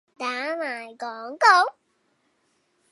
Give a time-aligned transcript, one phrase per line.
[0.17, 0.25] 打
[0.57, 1.75] 埋廣告？